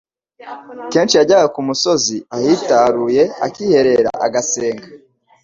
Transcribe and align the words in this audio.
Kenshi 0.91 1.15
yajyaga 1.19 1.47
ku 1.55 1.59
musozi 1.67 2.15
ahitaruye 2.35 3.23
akiherera 3.45 4.11
agasenga, 4.25 4.87